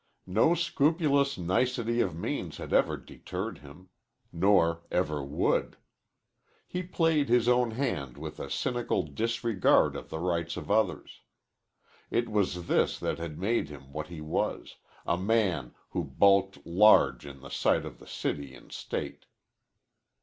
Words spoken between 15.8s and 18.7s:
who bulked large in the sight of the city